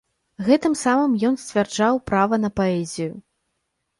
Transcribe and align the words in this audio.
Гэтым 0.45 0.73
самым 0.83 1.11
ён 1.29 1.35
сцвярджаў 1.41 2.01
права 2.11 2.35
на 2.45 2.49
паэзію. 2.61 3.13